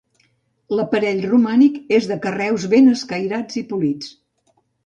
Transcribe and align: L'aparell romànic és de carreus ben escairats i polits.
L'aparell 0.77 1.21
romànic 1.33 1.77
és 1.99 2.09
de 2.13 2.19
carreus 2.25 2.67
ben 2.75 2.93
escairats 2.97 3.63
i 3.63 3.67
polits. 3.75 4.11